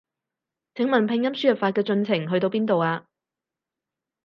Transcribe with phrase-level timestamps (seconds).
[0.73, 3.05] 請問拼音輸入法嘅進程去到邊度啊？